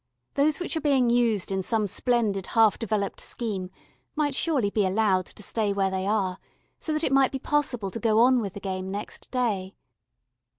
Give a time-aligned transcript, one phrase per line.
[0.33, 3.69] Those which are being used in some splendid half developed scheme
[4.15, 6.39] might surely be allowed to stay where they are,
[6.79, 9.75] so that it may be possible to go on with the game next day.